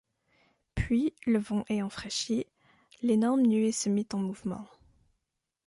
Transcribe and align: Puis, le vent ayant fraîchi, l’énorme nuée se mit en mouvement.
Puis, 0.73 1.13
le 1.27 1.37
vent 1.37 1.63
ayant 1.69 1.91
fraîchi, 1.91 2.47
l’énorme 3.03 3.43
nuée 3.43 3.71
se 3.71 3.87
mit 3.87 4.07
en 4.13 4.17
mouvement. 4.17 4.65